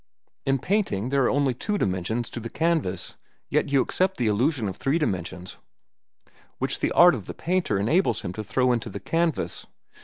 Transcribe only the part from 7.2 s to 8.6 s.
a painter enables him to